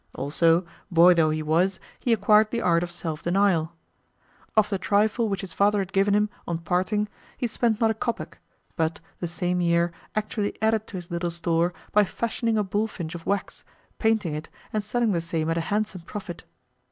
[0.15, 3.73] Also, boy though he was, he acquired the art of self denial.
[4.57, 7.93] Of the trifle which his father had given him on parting he spent not a
[7.93, 8.39] kopeck,
[8.75, 13.27] but, the same year, actually added to his little store by fashioning a bullfinch of
[13.27, 13.63] wax,
[13.99, 16.45] painting it, and selling the same at a handsome profit.